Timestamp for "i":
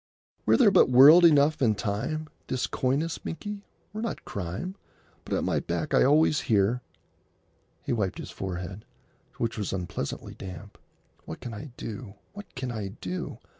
5.93-6.03, 11.53-11.69, 12.71-12.87